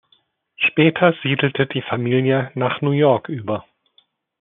[0.55, 3.65] Später siedelte die Familie nach New York über.